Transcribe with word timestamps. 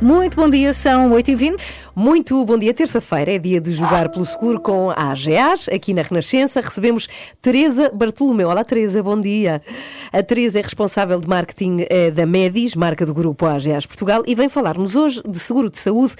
Muito 0.00 0.34
bom 0.36 0.48
dia, 0.48 0.72
são 0.72 1.10
8h20. 1.10 1.74
Muito 2.00 2.42
bom 2.46 2.56
dia, 2.56 2.72
terça-feira 2.72 3.34
é 3.34 3.38
dia 3.38 3.60
de 3.60 3.74
jogar 3.74 4.08
pelo 4.08 4.24
seguro 4.24 4.58
com 4.58 4.88
a 4.88 5.12
AGAs. 5.12 5.68
Aqui 5.68 5.92
na 5.92 6.00
Renascença 6.00 6.58
recebemos 6.58 7.06
Teresa 7.42 7.90
Bartolomeu. 7.90 8.48
Olá, 8.48 8.64
Teresa, 8.64 9.02
bom 9.02 9.20
dia. 9.20 9.60
A 10.10 10.22
Teresa 10.22 10.60
é 10.60 10.62
responsável 10.62 11.20
de 11.20 11.28
marketing 11.28 11.84
eh, 11.90 12.10
da 12.10 12.24
Medis, 12.24 12.74
marca 12.74 13.04
do 13.04 13.12
grupo 13.12 13.44
AGAs 13.44 13.84
Portugal, 13.84 14.22
e 14.26 14.34
vem 14.34 14.48
falar-nos 14.48 14.96
hoje 14.96 15.20
de 15.28 15.38
seguro 15.38 15.68
de 15.68 15.76
saúde 15.76 16.14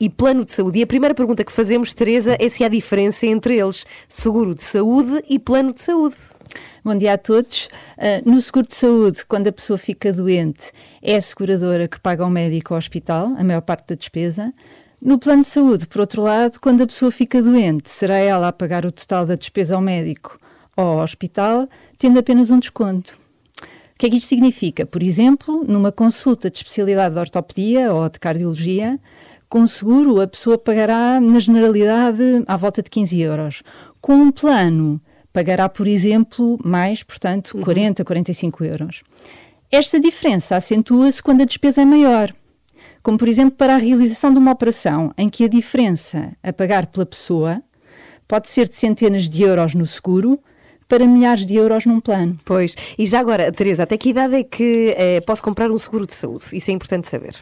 e 0.00 0.08
plano 0.08 0.42
de 0.42 0.54
saúde. 0.54 0.78
E 0.78 0.82
a 0.82 0.86
primeira 0.86 1.14
pergunta 1.14 1.44
que 1.44 1.52
fazemos, 1.52 1.92
Teresa, 1.92 2.34
é 2.40 2.48
se 2.48 2.64
há 2.64 2.68
diferença 2.68 3.26
entre 3.26 3.58
eles: 3.58 3.84
seguro 4.08 4.54
de 4.54 4.64
saúde 4.64 5.22
e 5.28 5.38
plano 5.38 5.74
de 5.74 5.82
saúde. 5.82 6.16
Bom 6.82 6.94
dia 6.94 7.12
a 7.12 7.18
todos. 7.18 7.68
Uh, 7.98 8.30
no 8.30 8.40
seguro 8.40 8.66
de 8.66 8.74
saúde, 8.74 9.26
quando 9.26 9.48
a 9.48 9.52
pessoa 9.52 9.76
fica 9.76 10.14
doente, 10.14 10.72
é 11.02 11.14
a 11.14 11.20
seguradora 11.20 11.86
que 11.86 12.00
paga 12.00 12.24
ao 12.24 12.30
médico 12.30 12.72
ao 12.72 12.78
hospital, 12.78 13.34
a 13.36 13.44
maior 13.44 13.60
parte 13.60 13.88
da 13.88 13.94
despesa. 13.96 14.54
No 15.06 15.20
plano 15.20 15.42
de 15.42 15.46
saúde, 15.46 15.86
por 15.86 16.00
outro 16.00 16.20
lado, 16.20 16.58
quando 16.60 16.82
a 16.82 16.86
pessoa 16.86 17.12
fica 17.12 17.40
doente, 17.40 17.88
será 17.88 18.16
ela 18.16 18.48
a 18.48 18.52
pagar 18.52 18.84
o 18.84 18.90
total 18.90 19.24
da 19.24 19.36
despesa 19.36 19.76
ao 19.76 19.80
médico 19.80 20.36
ou 20.76 20.84
ao 20.84 20.98
hospital, 20.98 21.68
tendo 21.96 22.18
apenas 22.18 22.50
um 22.50 22.58
desconto. 22.58 23.16
O 23.62 23.98
que 23.98 24.06
é 24.06 24.10
que 24.10 24.16
isto 24.16 24.26
significa? 24.26 24.84
Por 24.84 25.04
exemplo, 25.04 25.64
numa 25.64 25.92
consulta 25.92 26.50
de 26.50 26.56
especialidade 26.56 27.14
de 27.14 27.20
ortopedia 27.20 27.94
ou 27.94 28.08
de 28.08 28.18
cardiologia, 28.18 28.98
com 29.48 29.64
seguro 29.68 30.20
a 30.20 30.26
pessoa 30.26 30.58
pagará, 30.58 31.20
na 31.20 31.38
generalidade, 31.38 32.42
à 32.44 32.56
volta 32.56 32.82
de 32.82 32.90
15 32.90 33.20
euros. 33.20 33.62
Com 34.00 34.14
um 34.14 34.32
plano, 34.32 35.00
pagará, 35.32 35.68
por 35.68 35.86
exemplo, 35.86 36.58
mais, 36.64 37.04
portanto, 37.04 37.54
uhum. 37.54 37.62
40, 37.62 38.04
45 38.04 38.64
euros. 38.64 39.02
Esta 39.70 40.00
diferença 40.00 40.56
acentua-se 40.56 41.22
quando 41.22 41.42
a 41.42 41.44
despesa 41.44 41.82
é 41.82 41.84
maior 41.84 42.34
como 43.06 43.16
por 43.16 43.28
exemplo 43.28 43.56
para 43.56 43.76
a 43.76 43.78
realização 43.78 44.32
de 44.32 44.38
uma 44.40 44.50
operação 44.50 45.14
em 45.16 45.30
que 45.30 45.44
a 45.44 45.48
diferença 45.48 46.36
a 46.42 46.52
pagar 46.52 46.88
pela 46.88 47.06
pessoa 47.06 47.62
pode 48.26 48.48
ser 48.48 48.68
de 48.68 48.74
centenas 48.74 49.30
de 49.30 49.44
euros 49.44 49.76
no 49.76 49.86
seguro 49.86 50.40
para 50.88 51.06
milhares 51.06 51.46
de 51.46 51.54
euros 51.54 51.86
num 51.86 52.00
plano. 52.00 52.36
Pois, 52.44 52.74
e 52.98 53.06
já 53.06 53.20
agora, 53.20 53.52
Teresa, 53.52 53.84
até 53.84 53.96
que 53.96 54.08
idade 54.08 54.34
é 54.34 54.42
que 54.42 54.92
eh, 54.98 55.20
posso 55.20 55.40
comprar 55.40 55.70
um 55.70 55.78
seguro 55.78 56.04
de 56.04 56.14
saúde? 56.14 56.46
Isso 56.52 56.68
é 56.68 56.74
importante 56.74 57.06
saber. 57.06 57.36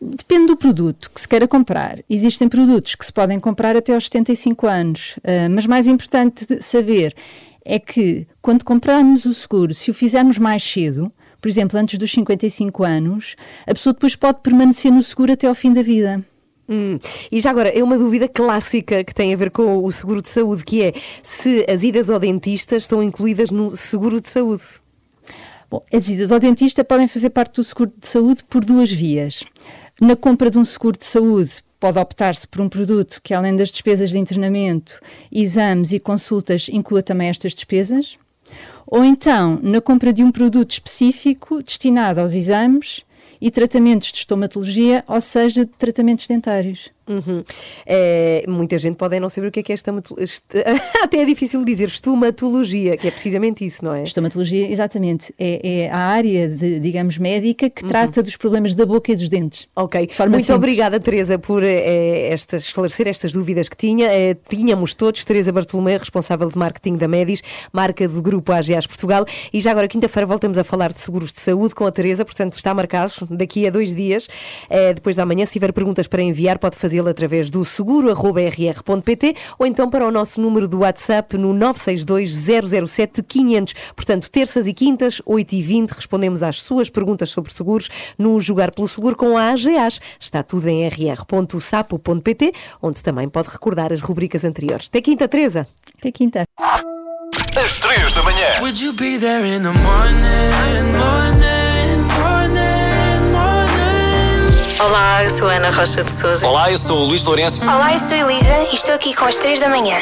Depende 0.00 0.46
do 0.46 0.56
produto 0.56 1.10
que 1.14 1.20
se 1.20 1.28
queira 1.28 1.46
comprar. 1.46 1.98
Existem 2.08 2.48
produtos 2.48 2.94
que 2.94 3.04
se 3.04 3.12
podem 3.12 3.38
comprar 3.38 3.76
até 3.76 3.92
aos 3.92 4.04
75 4.04 4.66
anos, 4.66 5.18
uh, 5.18 5.50
mas 5.50 5.66
mais 5.66 5.86
importante 5.86 6.46
saber 6.62 7.14
é 7.62 7.78
que 7.78 8.26
quando 8.40 8.64
comprarmos 8.64 9.26
o 9.26 9.34
seguro, 9.34 9.74
se 9.74 9.90
o 9.90 9.94
fizermos 9.94 10.38
mais 10.38 10.62
cedo, 10.62 11.12
por 11.40 11.48
exemplo, 11.48 11.78
antes 11.78 11.98
dos 11.98 12.10
55 12.10 12.84
anos, 12.84 13.36
a 13.66 13.72
pessoa 13.72 13.92
depois 13.92 14.16
pode 14.16 14.40
permanecer 14.42 14.92
no 14.92 15.02
seguro 15.02 15.32
até 15.32 15.46
ao 15.46 15.54
fim 15.54 15.72
da 15.72 15.82
vida. 15.82 16.24
Hum. 16.68 16.98
E 17.32 17.40
já 17.40 17.50
agora, 17.50 17.70
é 17.70 17.82
uma 17.82 17.96
dúvida 17.96 18.28
clássica 18.28 19.02
que 19.02 19.14
tem 19.14 19.32
a 19.32 19.36
ver 19.36 19.50
com 19.50 19.82
o 19.82 19.90
seguro 19.90 20.20
de 20.20 20.28
saúde, 20.28 20.64
que 20.64 20.82
é 20.82 20.92
se 21.22 21.64
as 21.68 21.82
idas 21.82 22.10
ao 22.10 22.18
dentista 22.18 22.76
estão 22.76 23.02
incluídas 23.02 23.50
no 23.50 23.74
seguro 23.74 24.20
de 24.20 24.28
saúde. 24.28 24.62
Bom, 25.70 25.82
as 25.92 26.08
idas 26.08 26.30
ao 26.30 26.38
dentista 26.38 26.84
podem 26.84 27.06
fazer 27.06 27.30
parte 27.30 27.56
do 27.56 27.64
seguro 27.64 27.92
de 27.96 28.06
saúde 28.06 28.44
por 28.44 28.64
duas 28.64 28.90
vias. 28.90 29.44
Na 30.00 30.14
compra 30.14 30.50
de 30.50 30.58
um 30.58 30.64
seguro 30.64 30.98
de 30.98 31.04
saúde, 31.04 31.52
pode 31.80 31.98
optar-se 31.98 32.46
por 32.46 32.60
um 32.60 32.68
produto 32.68 33.20
que, 33.22 33.32
além 33.32 33.56
das 33.56 33.70
despesas 33.70 34.10
de 34.10 34.18
internamento, 34.18 35.00
exames 35.32 35.92
e 35.92 36.00
consultas, 36.00 36.68
inclua 36.70 37.02
também 37.02 37.28
estas 37.28 37.54
despesas. 37.54 38.18
Ou 38.86 39.04
então, 39.04 39.58
na 39.62 39.80
compra 39.80 40.12
de 40.12 40.22
um 40.22 40.32
produto 40.32 40.72
específico 40.72 41.62
destinado 41.62 42.20
aos 42.20 42.34
exames 42.34 43.04
e 43.40 43.50
tratamentos 43.50 44.12
de 44.12 44.18
estomatologia, 44.18 45.04
ou 45.06 45.20
seja, 45.20 45.64
de 45.64 45.72
tratamentos 45.72 46.26
dentários. 46.26 46.90
Uhum. 47.08 47.42
É, 47.86 48.44
muita 48.46 48.78
gente 48.78 48.96
pode 48.96 49.18
não 49.18 49.30
saber 49.30 49.48
o 49.48 49.50
que 49.50 49.60
é 49.60 49.62
que 49.62 49.72
é 49.72 49.74
estomatologia. 49.74 50.26
Até 51.02 51.18
é 51.18 51.24
difícil 51.24 51.64
dizer 51.64 51.88
estomatologia, 51.88 52.96
que 52.96 53.08
é 53.08 53.10
precisamente 53.10 53.64
isso, 53.64 53.84
não 53.84 53.94
é? 53.94 54.02
Estomatologia, 54.02 54.70
exatamente. 54.70 55.34
É, 55.38 55.86
é 55.86 55.90
a 55.90 55.96
área, 55.96 56.48
de, 56.48 56.78
digamos, 56.78 57.16
médica 57.16 57.70
que 57.70 57.82
uhum. 57.82 57.88
trata 57.88 58.22
dos 58.22 58.36
problemas 58.36 58.74
da 58.74 58.84
boca 58.84 59.10
e 59.10 59.16
dos 59.16 59.30
dentes. 59.30 59.66
Ok. 59.74 60.00
Muito 60.00 60.16
simples. 60.16 60.50
obrigada, 60.50 61.00
Teresa, 61.00 61.38
por 61.38 61.62
é, 61.62 62.28
estas, 62.28 62.64
esclarecer 62.64 63.08
estas 63.08 63.32
dúvidas 63.32 63.68
que 63.68 63.76
tinha. 63.76 64.06
É, 64.08 64.34
tínhamos 64.34 64.94
todos. 64.94 65.24
Teresa 65.24 65.50
Bartolomeu, 65.50 65.98
responsável 65.98 66.48
de 66.48 66.58
marketing 66.58 66.96
da 66.96 67.08
Medis, 67.08 67.42
marca 67.72 68.06
do 68.06 68.20
grupo 68.20 68.52
AGAs 68.52 68.86
Portugal. 68.86 69.24
E 69.52 69.60
já 69.60 69.70
agora, 69.70 69.88
quinta-feira, 69.88 70.26
voltamos 70.26 70.58
a 70.58 70.64
falar 70.64 70.92
de 70.92 71.00
seguros 71.00 71.32
de 71.32 71.40
saúde 71.40 71.74
com 71.74 71.86
a 71.86 71.90
Teresa. 71.90 72.24
Portanto, 72.24 72.52
está 72.52 72.74
marcado 72.74 73.12
daqui 73.30 73.66
a 73.66 73.70
dois 73.70 73.94
dias. 73.94 74.28
depois 74.94 75.16
da 75.16 75.26
manhã, 75.26 75.46
se 75.46 75.52
tiver 75.52 75.72
perguntas 75.72 76.06
para 76.06 76.22
enviar, 76.22 76.58
pode 76.58 76.76
fazê-lo 76.76 77.08
através 77.08 77.50
do 77.50 77.64
seguro.rr.pt 77.64 79.34
ou 79.58 79.66
então 79.66 79.90
para 79.90 80.06
o 80.06 80.10
nosso 80.10 80.40
número 80.40 80.68
do 80.68 80.80
WhatsApp 80.80 81.36
no 81.36 81.52
962 81.52 82.88
007 82.90 83.22
500. 83.22 83.74
Portanto, 83.94 84.30
terças 84.30 84.66
e 84.66 84.74
quintas, 84.74 85.20
8 85.24 85.54
e 85.54 85.62
20, 85.62 85.90
respondemos 85.90 86.42
às 86.42 86.62
suas 86.62 86.88
perguntas 86.90 87.30
sobre 87.30 87.52
seguros 87.52 87.88
no 88.18 88.40
Jogar 88.40 88.70
pelo 88.70 88.88
Seguro 88.88 89.16
com 89.16 89.36
a 89.36 89.50
AGAs. 89.50 90.00
Está 90.18 90.42
tudo 90.42 90.68
em 90.68 90.86
rr.sapo.pt, 90.88 92.52
onde 92.82 93.02
também 93.02 93.28
pode 93.28 93.48
recordar 93.48 93.92
as 93.92 94.00
rubricas 94.00 94.44
anteriores. 94.44 94.88
Até 94.88 95.00
quinta, 95.00 95.28
Teresa. 95.28 95.66
Até 95.98 96.10
quinta. 96.10 96.44
Às 97.56 97.78
3 97.80 98.12
da 98.12 98.22
manhã. 98.22 98.60
Olá, 104.80 105.24
eu 105.24 105.30
sou 105.30 105.48
Ana 105.48 105.70
Rocha 105.70 106.04
de 106.04 106.10
Souza. 106.12 106.46
Olá, 106.46 106.70
eu 106.70 106.78
sou 106.78 106.98
o 107.00 107.04
Luís 107.06 107.24
Lourenço. 107.24 107.60
Olá, 107.62 107.94
eu 107.94 107.98
sou 107.98 108.16
Elisa 108.16 108.54
e 108.70 108.74
estou 108.74 108.94
aqui 108.94 109.12
com 109.12 109.24
as 109.24 109.36
3 109.36 109.58
da 109.58 109.68
manhã. 109.68 109.98